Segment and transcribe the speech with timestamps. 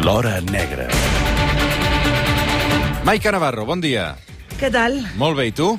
[0.00, 0.86] L'Hora Negra.
[3.04, 4.14] Maica Navarro, bon dia.
[4.56, 4.96] Què tal?
[5.20, 5.74] Molt bé, i tu?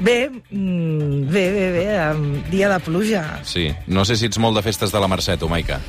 [0.00, 1.84] Bé, mm, bé, bé, bé,
[2.14, 3.22] um, dia de pluja.
[3.44, 3.68] Sí.
[3.88, 5.82] No sé si ets molt de festes de la Mercè, tu, Maica.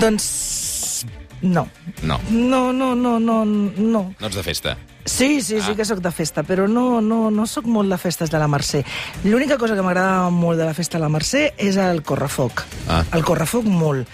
[0.00, 1.04] Doncs
[1.42, 1.66] no.
[2.02, 2.18] No.
[2.30, 4.02] No, no, no, no, no.
[4.16, 4.76] No ets de festa.
[5.04, 5.74] Sí, sí, sí Ah.
[5.76, 8.84] que sóc de festa, però no, no, no sóc molt de festes de la Mercè.
[9.24, 12.62] L'única cosa que m'agrada molt de la festa de la Mercè és el correfoc.
[12.88, 13.02] Ah.
[13.12, 14.06] El correfoc molt.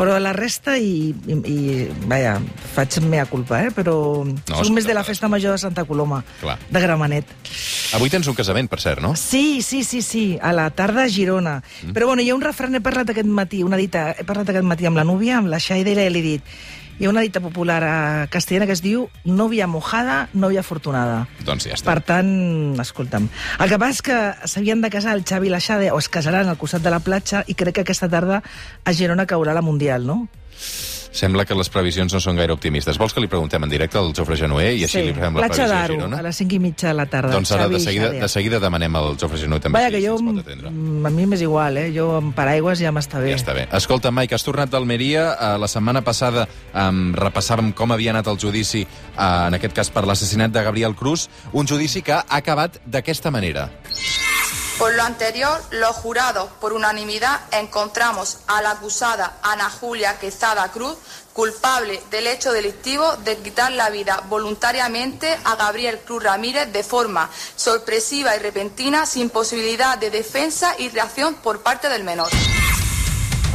[0.00, 2.38] Però la resta, i, i, i vaja,
[2.72, 3.68] faig mea culpa, eh?
[3.70, 6.56] però no, soc escolta, més de la festa major de Santa Coloma, Clar.
[6.70, 7.26] de Gramenet.
[7.98, 9.12] Avui tens un casament, per cert, no?
[9.14, 11.58] Sí, sí, sí, sí, a la tarda a Girona.
[11.82, 11.92] Mm.
[11.92, 14.64] Però bueno, hi ha un refrany, he parlat aquest matí, una dita, he parlat aquest
[14.64, 16.42] matí amb la núvia, amb la Xaida, i li he dit,
[17.00, 21.22] hi ha una dita popular a castellana que es diu novia mojada, novia afortunada.
[21.48, 21.88] Doncs ja està.
[21.88, 24.18] Per tant, escolta'm, el que passa és que
[24.52, 27.00] s'havien de casar el Xavi i la Xade, o es casaran al costat de la
[27.00, 28.42] platja, i crec que aquesta tarda
[28.84, 30.26] a Girona caurà la Mundial, no?
[31.12, 32.98] Sembla que les previsions no són gaire optimistes.
[33.00, 35.66] Vols que li preguntem en directe al Jofre Genoé i així li fem la platja
[35.66, 36.20] previsió a Girona?
[36.20, 37.32] a les 5 i mitja de la tarda.
[37.34, 40.16] Doncs ara de seguida, de seguida demanem al Jofre Genoé també Vaja, si, que jo,
[40.16, 40.70] si ens pot atendre.
[40.70, 41.88] a mi m'és igual, eh?
[41.96, 43.34] Jo amb paraigües ja m'està bé.
[43.34, 43.66] Ja està bé.
[43.80, 45.26] Escolta, Mike, has tornat d'Almeria.
[45.34, 49.90] Eh, la setmana passada um, repassàvem com havia anat el judici, eh, en aquest cas
[49.90, 53.68] per l'assassinat de Gabriel Cruz, un judici que ha acabat d'aquesta manera.
[54.80, 60.96] Por lo anterior, los jurados, por unanimidad, encontramos a la acusada Ana Julia Quezada Cruz
[61.34, 67.28] culpable del hecho delictivo de quitar la vida voluntariamente a Gabriel Cruz Ramírez de forma
[67.56, 72.30] sorpresiva y repentina, sin posibilidad de defensa y reacción por parte del menor.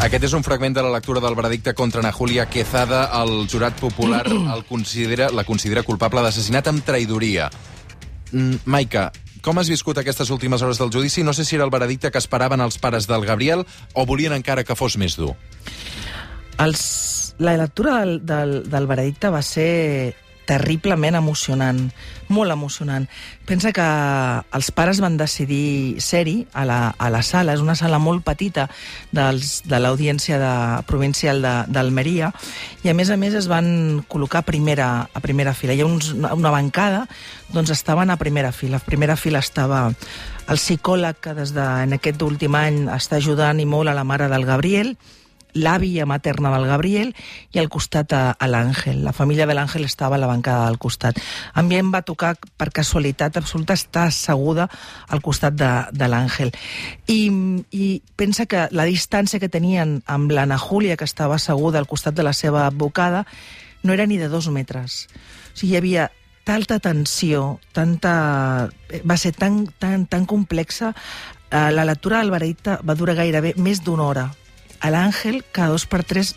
[0.06, 3.10] Aquest és un fragment de la lectura del veredicte contra Ana Julia Quezada.
[3.24, 7.50] El jurat popular el considera, la considera culpable d'assassinat amb traïdoria.
[8.32, 9.10] Mm, Maica,
[9.46, 11.24] com has viscut aquestes últimes hores del judici?
[11.24, 13.62] No sé si era el veredicte que esperaven els pares del Gabriel
[13.94, 15.36] o volien encara que fos més dur.
[16.66, 20.16] Els, la lectura del, del, del veredicte va ser
[20.48, 21.80] terriblement emocionant,
[22.30, 23.08] molt emocionant.
[23.46, 23.86] Pensa que
[24.58, 28.68] els pares van decidir ser-hi a, la, a la sala, és una sala molt petita
[29.14, 30.54] dels, de l'audiència de,
[30.90, 32.32] provincial d'Almeria,
[32.84, 35.76] i a més a més es van col·locar a primera, a primera fila.
[35.76, 37.06] Hi ha uns, una bancada,
[37.54, 38.78] doncs estaven a primera fila.
[38.78, 43.60] A primera fila estava el psicòleg que des de, en aquest últim any està ajudant
[43.62, 44.96] i molt a la mare del Gabriel,
[45.56, 47.14] l'àvia materna del Gabriel
[47.56, 49.02] i al costat a, a l'Àngel.
[49.06, 51.20] La família de l'Àngel estava a la bancada del costat.
[51.54, 54.68] A mi em va tocar, per casualitat absoluta, estar asseguda
[55.08, 56.52] al costat de, de l'Àngel.
[57.08, 57.20] I,
[57.72, 57.88] I
[58.20, 62.28] pensa que la distància que tenien amb l'Anna Júlia, que estava asseguda al costat de
[62.28, 63.26] la seva advocada,
[63.84, 65.06] no era ni de dos metres.
[65.54, 66.12] O sigui, hi havia
[66.46, 68.70] tanta tensió, tanta...
[69.04, 70.94] va ser tan, tan, tan complexa.
[71.50, 74.26] Eh, la lectura del veredicte va durar gairebé més d'una hora.
[74.92, 76.34] L'Àngel, cada dos per tres,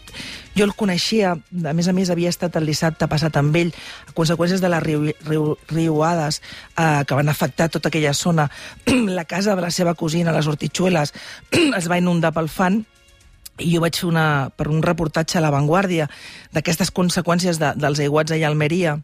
[0.57, 3.73] jo el coneixia, a més a més havia estat el dissabte passat amb ell,
[4.09, 8.49] a conseqüències de les riu, riu, riuades eh, que van afectar tota aquella zona.
[9.19, 11.15] la casa de la seva cosina, les hortitxueles,
[11.81, 12.83] es va inundar pel fan,
[13.59, 16.07] i jo vaig fer una, per un reportatge a La Vanguardia
[16.55, 18.99] d'aquestes conseqüències de, dels aiguats allà a Almeria,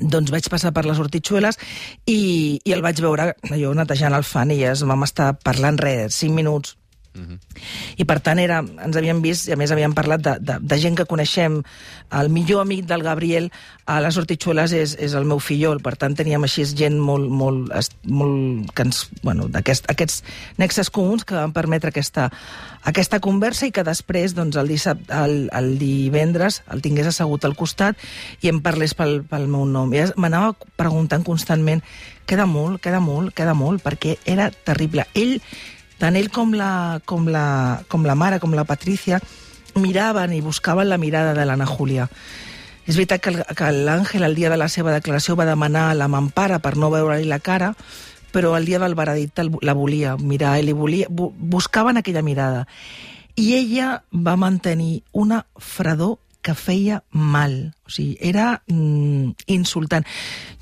[0.00, 1.58] doncs vaig passar per les hortitxueles
[2.04, 6.18] i, i el vaig veure jo netejant el fan i es vam estar parlant res,
[6.20, 6.76] 5 minuts.
[7.96, 10.78] I per tant era, ens havíem vist i a més havíem parlat de, de, de
[10.82, 11.62] gent que coneixem
[12.16, 13.50] el millor amic del Gabriel
[13.86, 17.72] a les Hortitxueles és, és el meu fillol per tant teníem així gent molt, molt,
[18.06, 20.22] molt que ens, bueno, d'aquest, aquests
[20.58, 22.28] nexes comuns que van permetre aquesta,
[22.86, 27.56] aquesta conversa i que després doncs, el, dissabte, el, el divendres el tingués assegut al
[27.58, 27.98] costat
[28.42, 29.92] i em parlés pel, pel meu nom.
[29.94, 31.82] I m'anava preguntant constantment
[32.26, 33.82] queda molt, queda molt, queda molt?
[33.84, 35.06] Perquè era terrible.
[35.14, 35.38] Ell
[35.98, 39.20] tant ell com la, com la, com la mare, com la Patricia,
[39.76, 42.08] miraven i buscaven la mirada de l'Anna Júlia.
[42.86, 46.06] És veritat que, el- que l'Àngel, el dia de la seva declaració, va demanar la
[46.08, 47.72] mampara per no veure-li la cara,
[48.32, 52.66] però el dia del veredicte la volia mirar, li volia, bu- buscaven aquella mirada.
[53.36, 57.74] I ella va mantenir una fredor que feia mal.
[57.86, 60.06] O sigui, era mm, insultant.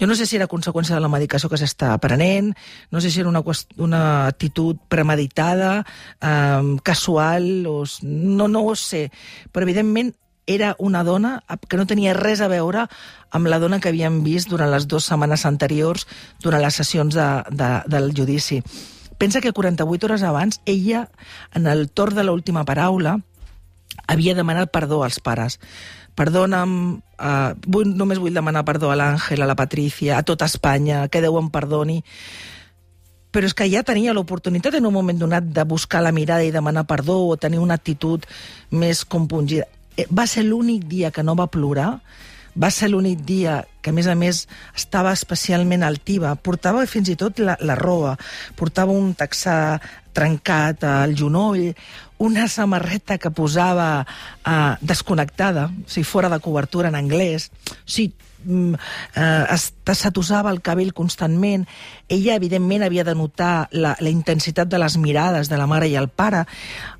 [0.01, 2.55] Jo no sé si era conseqüència de la medicació que s'està prenent,
[2.91, 3.45] no sé si era una,
[3.77, 5.85] una actitud premeditada,
[6.21, 9.11] eh, casual, o, no, no ho sé.
[9.53, 10.15] Però, evidentment,
[10.47, 11.39] era una dona
[11.69, 12.87] que no tenia res a veure
[13.33, 16.09] amb la dona que havíem vist durant les dues setmanes anteriors,
[16.45, 18.61] durant les sessions de, de, del judici.
[19.19, 21.09] Pensa que 48 hores abans, ella,
[21.55, 23.21] en el torn de l'última paraula,
[24.07, 25.59] havia demanat perdó als pares.
[26.15, 26.75] Perdona'm,
[27.19, 31.23] uh, vull, només vull demanar perdó a l'Àngel, a la Patricia, a tota Espanya, que
[31.25, 32.01] Déu em perdoni.
[33.35, 36.53] Però és que ja tenia l'oportunitat en un moment donat de buscar la mirada i
[36.55, 38.23] demanar perdó o tenir una actitud
[38.71, 39.67] més compungida.
[39.97, 42.01] eh, va ser l'únic dia que no va plorar,
[42.55, 44.45] va ser l'únic dia que, a més a més,
[44.77, 46.35] estava especialment altiva.
[46.37, 48.15] Portava fins i tot la, la roba,
[48.57, 49.79] portava un texà
[50.15, 51.73] trencat al genoll,
[52.23, 57.51] una samarreta que posava eh, desconnectada, o sigui, fora de cobertura en anglès.
[57.75, 58.15] O sigui,
[58.47, 61.67] eh, es tassatusava el cabell constantment.
[62.09, 65.97] Ella, evidentment, havia de notar la, la intensitat de les mirades de la mare i
[66.01, 66.45] el pare.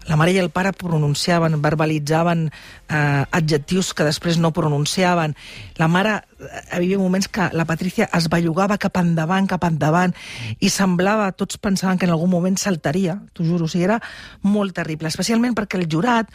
[0.09, 5.37] La mare i el pare pronunciaven, verbalitzaven eh, adjectius que després no pronunciaven.
[5.81, 10.15] La mare, eh, havia moments que la Patricia es bellugava cap endavant, cap endavant,
[10.61, 14.01] i semblava, tots pensaven que en algun moment saltaria, t'ho juro, o sigui, era
[14.43, 16.31] molt terrible, especialment perquè el jurat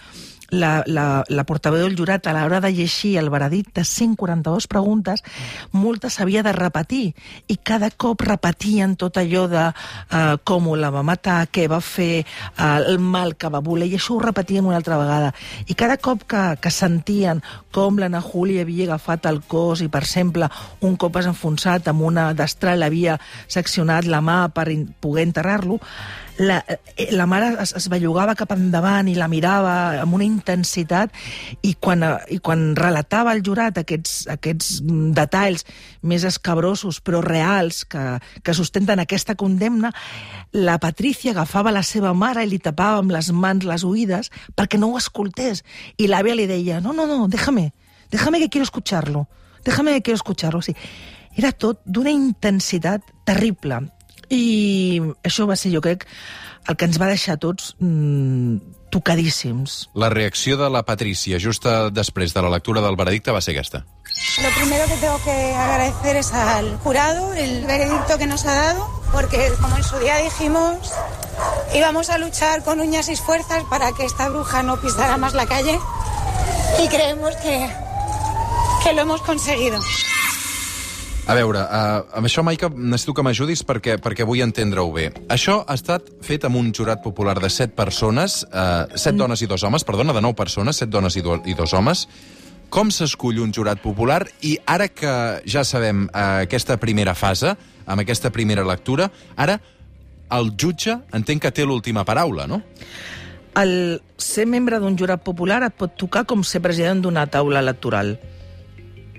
[0.50, 5.24] la, la, la portaveu del jurat a l'hora de llegir el veredicte de 142 preguntes,
[5.72, 7.14] moltes havia de repetir
[7.48, 12.26] i cada cop repetien tot allò de uh, com la va matar, què va fer,
[12.58, 15.32] uh, el mal que va voler, i això ho repetien una altra vegada.
[15.68, 17.42] I cada cop que, que sentien
[17.72, 20.50] com l'Anna Júlia havia agafat el cos i, per exemple,
[20.86, 24.68] un cop es enfonsat amb una destral havia seccionat la mà per
[25.00, 25.80] poder enterrar-lo,
[26.40, 31.12] la, eh, la mare es, es bellugava cap endavant i la mirava amb una intensitat
[31.68, 34.80] i quan, eh, i quan relatava al jurat aquests, aquests
[35.16, 35.66] detalls
[36.02, 38.06] més escabrosos però reals que,
[38.44, 39.92] que sustenten aquesta condemna,
[40.56, 44.80] la Patricia agafava la seva mare i li tapava amb les mans les oïdes perquè
[44.80, 45.64] no ho escoltés.
[46.00, 47.74] I l'àvia li deia, no, no, no, déjame,
[48.12, 49.28] déjame que quiero escucharlo,
[49.66, 50.64] déjame que quiero escucharlo.
[50.64, 50.80] O sigui,
[51.36, 53.84] era tot d'una intensitat terrible.
[54.30, 56.06] I això va ser, jo crec,
[56.70, 58.60] el que ens va deixar tots mmm,
[58.90, 59.90] tocadíssims.
[59.94, 63.86] La reacció de la Patricia just després de la lectura del veredicte va ser aquesta.
[64.44, 68.90] Lo primero que tengo que agradecer es al jurado el veredicto que nos ha dado,
[69.12, 70.92] porque como en su día dijimos,
[71.74, 75.46] íbamos a luchar con uñas y fuerzas para que esta bruja no pisara más la
[75.46, 75.80] calle
[76.84, 77.70] y creemos que,
[78.84, 79.80] que lo hemos conseguido.
[81.30, 85.12] A veure, uh, amb això, Maica, necessito que m'ajudis perquè, perquè vull entendre-ho bé.
[85.30, 89.20] Això ha estat fet amb un jurat popular de set persones, uh, set mm.
[89.22, 92.08] dones i dos homes, perdona, de nou persones, set dones i, do, i dos homes.
[92.74, 94.24] Com s'escull un jurat popular?
[94.42, 95.14] I ara que
[95.46, 97.54] ja sabem uh, aquesta primera fase,
[97.86, 99.60] amb aquesta primera lectura, ara
[100.34, 102.64] el jutge entenc que té l'última paraula, no?
[103.54, 108.16] El ser membre d'un jurat popular et pot tocar com ser president d'una taula electoral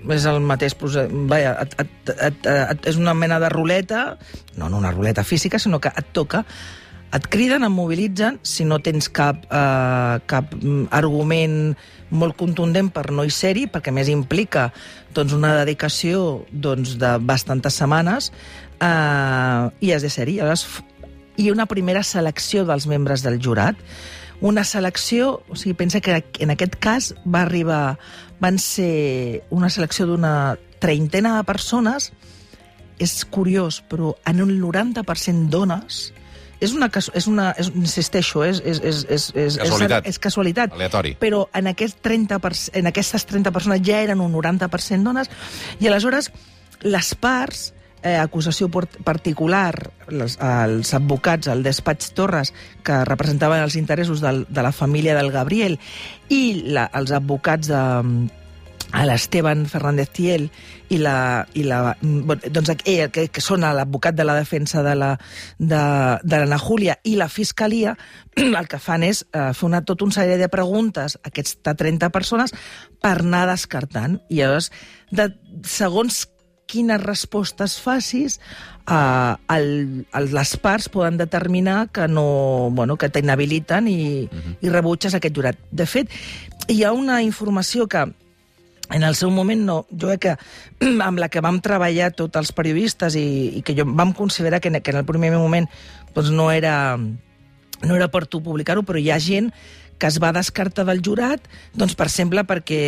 [0.09, 1.09] és el mateix procés.
[1.11, 4.17] Vaja, et, et, et, et, és una mena de ruleta,
[4.57, 6.45] no, no una ruleta física, sinó que et toca,
[7.11, 10.53] et criden, et mobilitzen, si no tens cap, eh, cap
[10.95, 11.75] argument
[12.11, 14.69] molt contundent per no hi ser-hi, perquè més implica
[15.15, 18.31] doncs, una dedicació doncs, de bastantes setmanes,
[18.79, 20.39] eh, i has de ser-hi.
[20.39, 23.75] Hi ha una primera selecció dels membres del jurat,
[24.41, 27.97] una selecció, o sigui, pensa que en aquest cas va arribar,
[28.41, 32.09] van ser una selecció d'una treintena de persones,
[33.01, 36.09] és curiós, però en un 90% dones,
[36.61, 40.05] és una, és una és, insisteixo, és, és, és, és, és, casualitat.
[40.05, 40.73] és, és casualitat.
[40.77, 41.15] Aleatori.
[41.21, 42.37] Però en, aquest 30
[42.77, 45.29] en aquestes 30 persones ja eren un 90% dones,
[45.79, 46.29] i aleshores
[46.81, 47.71] les parts
[48.03, 52.53] eh, acusació particular, les, els advocats, el despatx Torres,
[52.83, 55.79] que representaven els interessos del, de la família del Gabriel,
[56.29, 56.43] i
[56.73, 57.81] la, els advocats de
[58.91, 60.49] a l'Esteban Fernández Tiel
[60.91, 64.95] i la, i la bueno, doncs ell, que, que són l'advocat de la defensa de
[64.99, 65.13] la,
[65.57, 65.83] de,
[66.23, 67.95] de l'Anna Júlia i la Fiscalia,
[68.35, 72.11] el que fan és eh, fer una, tot un sèrie de preguntes a aquestes 30
[72.11, 72.53] persones
[72.99, 74.19] per anar descartant.
[74.29, 74.71] I llavors,
[75.11, 75.31] de,
[75.63, 76.25] segons
[76.71, 78.39] quines respostes facis,
[78.87, 79.67] eh, el,
[80.13, 84.55] el, les parts poden determinar que no, bueno, que t'inhabiliten i, uh -huh.
[84.61, 85.57] i rebutges aquest jurat.
[85.71, 86.09] De fet,
[86.67, 88.07] hi ha una informació que
[88.91, 90.37] en el seu moment no, jo crec que
[91.07, 94.71] amb la que vam treballar tots els periodistes i, i que jo vam considerar que,
[94.81, 95.69] que en el primer moment
[96.13, 96.97] doncs no era
[97.81, 99.51] no era per tu publicar-ho, però hi ha gent
[100.01, 101.43] que es va descartar del jurat,
[101.77, 102.81] doncs, per exemple, perquè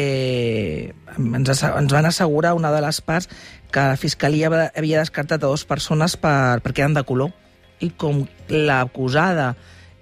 [1.13, 3.29] ens, ens van assegurar una de les parts
[3.73, 7.33] que la Fiscalia havia descartat a dues persones per, perquè eren de color.
[7.83, 9.53] I com l'acusada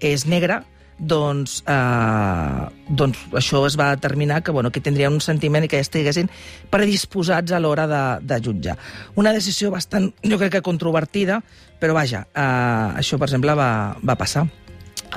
[0.03, 0.61] és negra,
[1.01, 5.81] doncs, eh, doncs això es va determinar que, bueno, que tindrien un sentiment i que
[5.81, 6.29] estiguessin
[6.69, 8.77] predisposats a l'hora de, de jutjar.
[9.15, 11.41] Una decisió bastant, jo crec que controvertida,
[11.81, 13.71] però vaja, eh, això, per exemple, va,
[14.05, 14.45] va passar.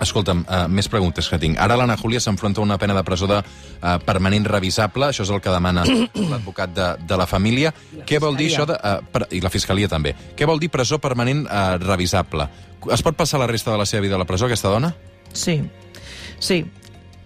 [0.02, 1.58] Escolta'm, uh, més preguntes que tinc.
[1.62, 5.30] Ara l'Anna Júlia s'enfronta a una pena de presó de uh, permanent revisable, això és
[5.30, 5.84] el que demana
[6.32, 7.72] l'advocat de, de la família.
[8.06, 8.78] Què vol dir això de...
[8.78, 10.14] Uh, per, I la fiscalia també.
[10.36, 12.48] Què vol dir presó permanent uh, revisable?
[12.92, 14.92] Es pot passar la resta de la seva vida a la presó, aquesta dona?
[15.32, 15.60] Sí,
[16.42, 16.64] sí.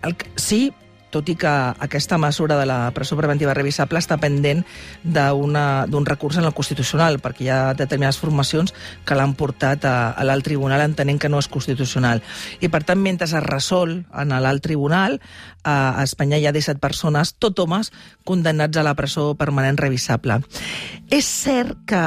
[0.06, 0.68] El, sí,
[1.10, 4.64] tot i que aquesta mesura de la presó preventiva revisable està pendent
[5.04, 8.74] d'un recurs en el Constitucional, perquè hi ha determinades formacions
[9.04, 12.22] que l'han portat a, a l'alt tribunal entenent que no és constitucional.
[12.60, 15.18] I, per tant, mentre es resol en l'alt tribunal,
[15.68, 17.92] a Espanya hi ha 17 persones, tot homes,
[18.24, 20.40] condemnats a la presó permanent revisable.
[21.10, 22.00] És cert que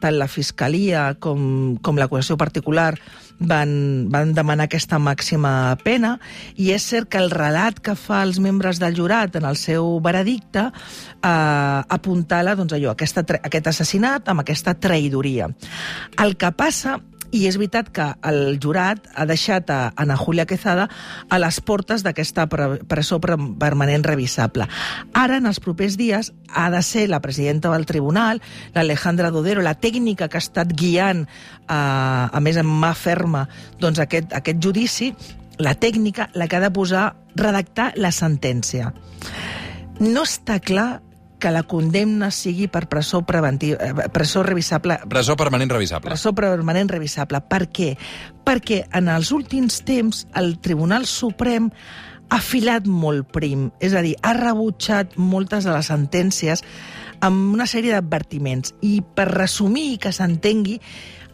[0.00, 2.94] tant la Fiscalia com, com l'acusació particular
[3.38, 3.70] van,
[4.12, 6.16] van demanar aquesta màxima pena
[6.56, 9.98] i és cert que el relat que fa els membres del jurat en el seu
[10.04, 15.50] veredicte eh, apuntala doncs, allò, aquesta, aquest assassinat amb aquesta traïdoria.
[16.22, 16.98] El que passa
[17.32, 20.88] i és veritat que el jurat ha deixat a Ana Julia Quezada
[21.28, 24.68] a les portes d'aquesta presó permanent revisable.
[25.14, 28.42] Ara, en els propers dies, ha de ser la presidenta del tribunal,
[28.74, 33.46] l'Alejandra Dodero, la tècnica que ha estat guiant, eh, a més amb mà ferma,
[33.80, 35.12] doncs aquest, aquest judici,
[35.58, 38.92] la tècnica, la que ha de posar, redactar la sentència.
[40.00, 41.00] No està clar
[41.38, 44.98] que la condemna sigui per presó preventiva, eh, presó revisable...
[45.08, 46.10] Presó permanent revisable.
[46.10, 47.40] Presó permanent revisable.
[47.44, 47.92] Per què?
[48.46, 51.70] Perquè en els últims temps el Tribunal Suprem
[52.28, 56.64] ha filat molt prim, és a dir, ha rebutjat moltes de les sentències
[57.24, 58.74] amb una sèrie d'advertiments.
[58.82, 60.80] I per resumir i que s'entengui,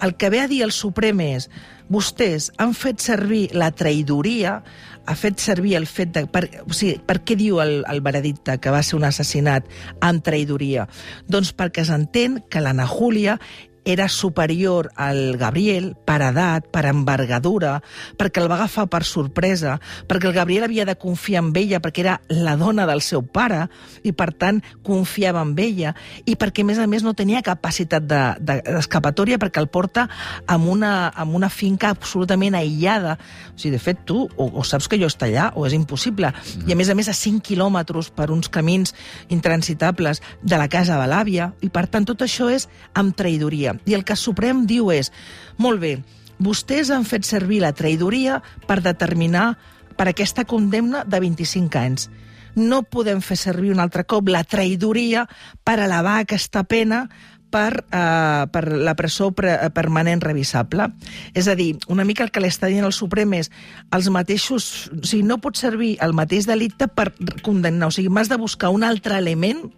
[0.02, 1.48] el que ve a dir el Suprem és
[1.92, 4.60] vostès han fet servir la traïdoria
[5.06, 6.24] ha fet servir el fet de...
[6.30, 9.66] Per, o sigui, per què diu el, el veredicte que va ser un assassinat
[10.04, 10.86] amb traïdoria?
[11.26, 13.38] Doncs perquè s'entén que l'Anna Júlia
[13.84, 17.80] era superior al Gabriel per edat, per envergadura,
[18.18, 22.04] perquè el va agafar per sorpresa, perquè el Gabriel havia de confiar en ella perquè
[22.04, 23.66] era la dona del seu pare
[24.02, 28.06] i, per tant, confiava en ella i perquè, a més a més, no tenia capacitat
[28.06, 30.08] d'escapatòria de, perquè el porta
[30.48, 33.16] en una, en una finca absolutament aïllada.
[33.52, 36.32] O sigui, de fet, tu o, o saps que jo està allà o és impossible.
[36.32, 36.68] Mm.
[36.68, 38.94] I, a més a més, a 5 quilòmetres per uns camins
[39.32, 43.71] intransitables de la casa de l'àvia i, per tant, tot això és amb traïdoria.
[43.86, 45.12] I el que Suprem diu és,
[45.58, 45.96] molt bé,
[46.42, 49.52] vostès han fet servir la traïdoria per determinar
[49.96, 52.08] per aquesta condemna de 25 anys.
[52.56, 55.24] No podem fer servir un altre cop la traïdoria
[55.64, 57.06] per elevar aquesta pena
[57.52, 60.88] per, eh, per la presó pre permanent revisable.
[61.34, 63.52] És a dir, una mica el que l'està dient el Suprem és
[63.92, 64.88] els mateixos...
[64.96, 67.12] O sigui, no pot servir el mateix delicte per
[67.44, 67.92] condemnar.
[67.92, 69.68] O sigui, m'has de buscar un altre element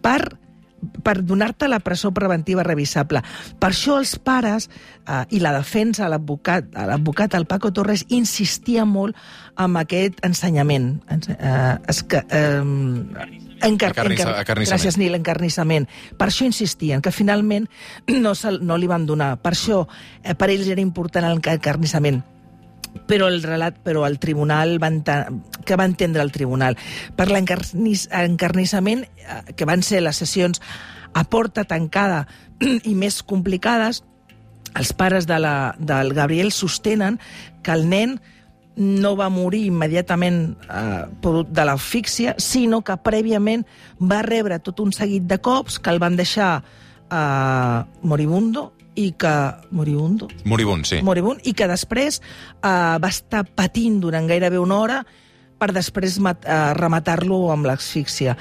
[0.00, 0.38] per
[1.02, 3.22] per donar-te la presó preventiva revisable.
[3.60, 9.16] Per això els pares eh, i la defensa, l'advocat, l'advocat, el Paco Torres, insistia molt
[9.60, 10.92] amb aquest ensenyament.
[11.10, 12.64] Eh, es, eh,
[13.60, 14.72] Encar Acarnissa, acarnissament.
[14.72, 15.86] Gràcies, Nil, encarnissament.
[16.16, 17.68] Per això insistien, que finalment
[18.08, 18.32] no,
[18.64, 19.34] no li van donar.
[19.42, 19.82] Per això,
[20.22, 22.22] eh, per ells era important l'encarnissament
[23.06, 24.90] però el relat, però el tribunal va
[25.64, 26.78] que va entendre el tribunal?
[27.16, 30.62] Per l'encarnissament eh, que van ser les sessions
[31.12, 32.26] a porta tancada
[32.90, 34.04] i més complicades
[34.78, 37.18] els pares de la, del Gabriel sostenen
[37.62, 38.20] que el nen
[38.76, 43.66] no va morir immediatament eh, de l'asfíxia, sinó que prèviament
[43.98, 46.62] va rebre tot un seguit de cops que el van deixar
[47.10, 49.34] eh, moribundo i que...
[49.70, 50.28] Moribundo?
[50.44, 51.00] Moribund, sí.
[51.06, 52.68] Moribund, i que després eh,
[53.00, 55.00] va estar patint durant gairebé una hora
[55.60, 58.36] per després mat, eh, rematar-lo amb l'asfíxia.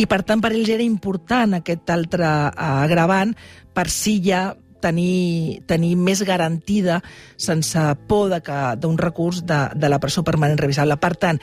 [0.00, 3.34] I, per tant, per ells era important aquest altre eh, agravant
[3.72, 4.50] per si ja
[4.82, 6.98] tenir, tenir més garantida,
[7.38, 10.98] sense por d'un recurs de, de la presó permanent revisable.
[10.98, 11.38] Per tant,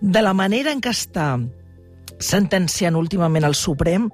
[0.00, 1.32] de la manera en què està
[2.20, 4.10] sentenciant últimament el Suprem,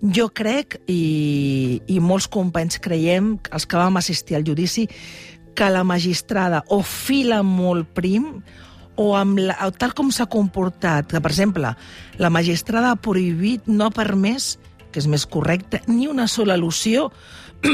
[0.00, 4.86] jo crec, i, i molts companys creiem, els que vam assistir al judici,
[5.54, 8.32] que la magistrada o fila molt prim
[9.00, 11.74] o amb la, tal com s'ha comportat, que, per exemple,
[12.20, 14.54] la magistrada ha prohibit, no ha permès,
[14.90, 17.08] que és més correcte, ni una sola al·lusió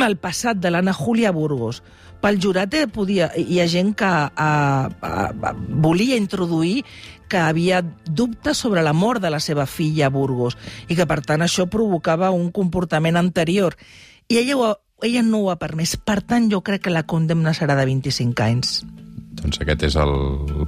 [0.02, 1.82] al passat de l'Anna Júlia Burgos.
[2.26, 4.48] Pel jurat eh, podia, hi ha gent que a, a,
[4.90, 6.80] a, volia introduir
[7.30, 10.56] que havia dubtes sobre la mort de la seva filla a Burgos
[10.88, 13.78] i que, per tant, això provocava un comportament anterior.
[14.26, 14.72] I ella, ho,
[15.06, 15.94] ella no ho ha permès.
[16.02, 18.80] Per tant, jo crec que la condemna serà de 25 anys.
[19.36, 20.14] Doncs aquest és el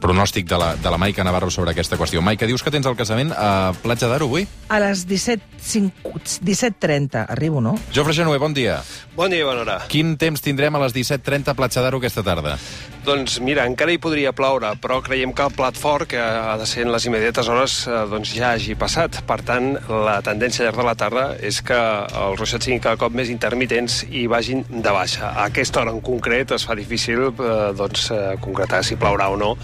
[0.02, 2.22] pronòstic de la, de la Maica Navarro sobre aquesta qüestió.
[2.24, 4.46] Maica, dius que tens el casament a Platja d'Aro avui?
[4.68, 7.76] A les 17.30 17 arribo, no?
[7.94, 8.80] Jofre Genoé, bon dia.
[9.16, 9.78] Bon dia bona hora.
[9.90, 12.58] Quin temps tindrem a les 17.30 a Platja d'Aro aquesta tarda?
[13.06, 16.66] Doncs mira, encara hi podria ploure, però creiem que el plat fort, que ha de
[16.68, 19.20] ser en les immediates hores, eh, doncs ja hagi passat.
[19.28, 23.14] Per tant, la tendència llarg de la tarda és que els ruixats siguin cada cop
[23.14, 25.30] més intermitents i vagin de baixa.
[25.30, 29.38] A aquesta hora en concret es fa difícil eh, doncs, eh, concretar si plourà o
[29.40, 29.54] no,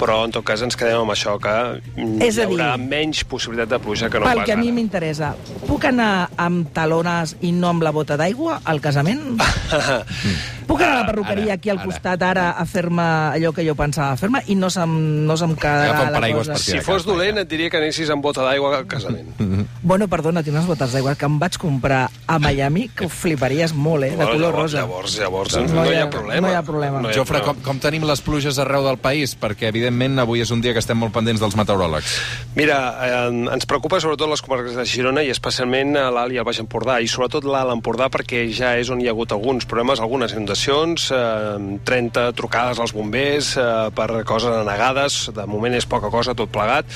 [0.00, 1.54] però en tot cas ens quedem amb això, que
[1.96, 4.56] mm, És hi a dir, haurà menys possibilitat de pluja que no Pel pas que
[4.56, 5.34] a mi m'interessa,
[5.66, 9.36] puc anar amb talones i no amb la bota d'aigua al casament?
[10.68, 11.86] puc anar a la perruqueria Ara, aquí al ara.
[11.88, 13.02] costat ara a fer-me
[13.34, 14.92] allò que jo pensava fer-me i no se'm,
[15.26, 16.56] no se'm quedarà la cosa...
[16.60, 19.32] Si fos dolent, et diria que anessis amb bota d'aigua al casament.
[19.88, 23.72] Bueno, perdona, tinc unes botes d'aigua que em vaig comprar a Miami, que ho fliparies
[23.72, 24.10] molt, eh?
[24.10, 24.78] De Bueno, color llavors, rosa.
[24.82, 26.40] Llavors, llavors, Doncs no, hi ha problema.
[26.46, 27.00] no hi ha problema.
[27.00, 27.66] No hi ha Jofre, com, problema.
[27.68, 29.32] com tenim les pluges arreu del país?
[29.38, 32.16] Perquè, evidentment, avui és un dia que estem molt pendents dels meteoròlegs.
[32.58, 36.44] Mira, eh, ens preocupa sobretot les comarques de Girona i especialment a l'Alt i el
[36.44, 40.00] Baix Empordà, i sobretot l'Alt Empordà perquè ja és on hi ha hagut alguns problemes,
[40.04, 46.10] algunes inundacions, eh, 30 trucades als bombers eh, per coses anegades, de moment és poca
[46.10, 46.88] cosa tot plegat,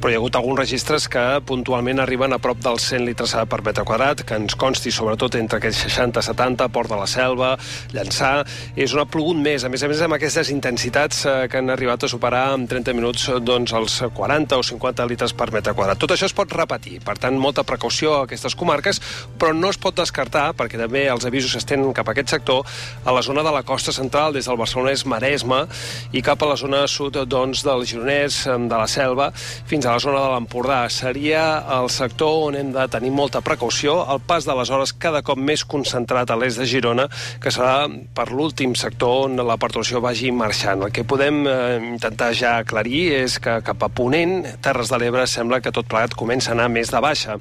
[0.00, 3.60] però hi ha hagut alguns registres que puntualment arriben a prop dels 100 litres per
[3.66, 7.52] metre quadrat, que ens consti sobretot entre aquells 60-70, Port de la Selva,
[7.92, 8.32] Llançà,
[8.76, 12.04] és ha plogut més, a més a més amb aquestes intensitats eh, que han arribat
[12.04, 16.00] a superar en 30 minuts doncs, els 40 o 50 litres per metre quadrat.
[16.00, 19.00] Tot això es pot repetir, per tant, molta precaució a aquestes comarques,
[19.40, 22.64] però no es pot descartar, perquè també els avisos s'estenen cap a aquest sector,
[23.10, 25.64] a la zona de la costa central, des del Barcelonès Maresme,
[26.14, 29.30] i cap a la zona sud doncs, del Gironès, de la Selva,
[29.66, 30.84] fins a la zona de l'Empordà.
[30.94, 31.42] Seria
[31.80, 35.40] el sector on hem de tenir molta precaució, el pas de les hores cada cop
[35.42, 37.08] més concentrat a l'est de Girona,
[37.42, 40.86] que serà per l'últim sector on la perturbació vagi marxant.
[40.86, 41.56] El que podem eh,
[41.96, 46.14] intentar ja aclarir és que cap a Ponent, Terres de l'Ebre, sembla que tot plegat
[46.14, 47.40] comença a anar més de baixa.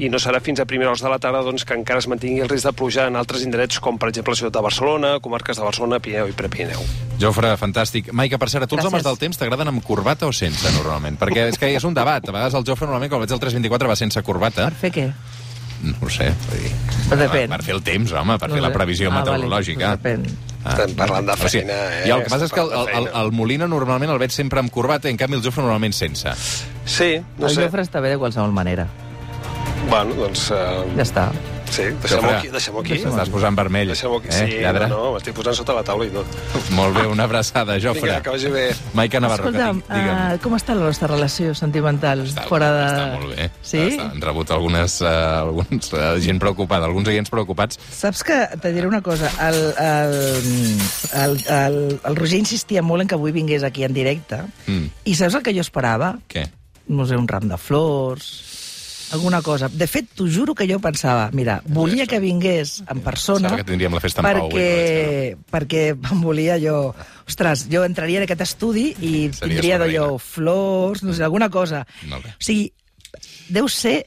[0.00, 2.40] I no serà fins a primeres hores de la tarda doncs, que encara es mantingui
[2.40, 5.56] el risc de pluja en altres indrets, com per exemple la ciutat de Barcelona, comarques
[5.58, 6.78] de Barcelona, Pirineu i Prepirineu.
[7.20, 8.12] Jofre, fantàstic.
[8.16, 11.18] Maica, per cert, a tu els homes del temps t'agraden amb corbata o sense, normalment?
[11.20, 12.22] Perquè és que és un debat.
[12.22, 14.70] A vegades el Jofre, normalment, quan el veig al 324, va sense corbata.
[14.70, 15.08] Per fer què?
[15.82, 16.30] No ho sé.
[16.46, 16.70] Vull dir,
[17.24, 17.50] depèn.
[17.56, 19.96] Per fer el temps, home, per No fer la previsió Ah, vale, meteorològica.
[19.96, 20.48] doncs depèn.
[20.60, 22.02] Estem parlant de O sigui, feina, eh?
[22.06, 24.60] I el que passa és que el, el, el, el Molina normalment el veig sempre
[24.60, 26.34] amb corbata i en canvi el Jofre normalment sense.
[26.84, 27.64] Sí, no el sé.
[27.64, 28.86] Jofre està bé de qualsevol manera.
[29.88, 30.50] Bueno, doncs...
[30.52, 31.30] Uh, Ja està.
[31.70, 32.48] Sí, deixem-ho aquí.
[32.52, 32.98] Deixem-ho aquí.
[33.00, 33.88] Estàs posant vermell.
[33.92, 34.28] Deixem-ho aquí.
[34.28, 34.88] Eh, Sí, lladre?
[34.90, 36.26] no, no, m'estic posant sota la taula i tot.
[36.76, 38.02] Molt bé, una abraçada, Jofre.
[38.08, 38.66] Vinga, que vagi bé.
[38.94, 40.34] Maica Navarro, Escolta'm, que tinc, digue'm.
[40.34, 42.84] uh, com està la nostra relació sentimental Està, fora de...
[42.90, 43.50] està molt bé.
[43.62, 43.78] Sí?
[43.78, 45.08] Està, han rebut algunes, uh,
[45.46, 47.78] alguns, uh, gent preocupada, alguns agents preocupats.
[47.90, 50.14] Saps que te diré una cosa, el, el,
[51.14, 54.86] el, el, el Roger insistia molt en que avui vingués aquí en directe, Mm.
[55.04, 56.14] i saps el que jo esperava?
[56.28, 56.44] Què?
[56.88, 58.26] No sé, un ram de flors,
[59.12, 59.68] alguna cosa.
[59.68, 63.48] De fet, t'ho juro que jo pensava, mira, volia que vingués en persona...
[63.48, 66.92] Sembla que tindríem la festa en pau avui, perquè, perquè em volia jo...
[67.30, 71.84] Ostres, jo entraria en aquest estudi i Series tindria d'allò flors, no sé, alguna cosa.
[72.10, 72.72] O sigui,
[73.50, 74.00] deu ser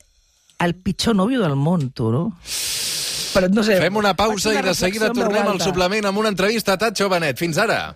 [0.64, 2.26] el pitjor nòvio del món, tu, no?
[3.34, 3.80] Però no sé...
[3.82, 7.40] Fem una pausa i de seguida tornem al suplement amb una entrevista a Tatxo Benet.
[7.40, 7.88] Fins ara.